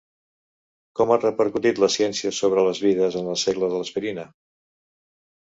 Com 0.99 1.11
ha 1.11 1.17
repercutit 1.19 1.81
la 1.83 1.89
ciència 1.97 2.33
sobre 2.39 2.65
les 2.69 2.81
vides 2.87 3.19
en 3.21 3.31
el 3.35 3.39
segle 3.43 3.71
de 3.75 3.83
l’aspirina? 3.83 4.27